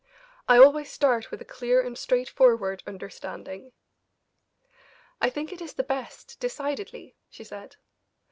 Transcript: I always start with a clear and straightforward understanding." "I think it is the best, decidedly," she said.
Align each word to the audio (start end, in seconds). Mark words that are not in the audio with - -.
I 0.47 0.57
always 0.57 0.91
start 0.91 1.29
with 1.29 1.41
a 1.41 1.45
clear 1.45 1.79
and 1.79 1.95
straightforward 1.95 2.81
understanding." 2.87 3.71
"I 5.21 5.29
think 5.29 5.53
it 5.53 5.61
is 5.61 5.73
the 5.75 5.83
best, 5.83 6.39
decidedly," 6.39 7.13
she 7.29 7.43
said. 7.43 7.75